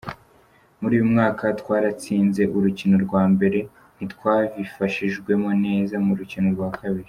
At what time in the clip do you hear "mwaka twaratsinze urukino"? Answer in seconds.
1.13-2.95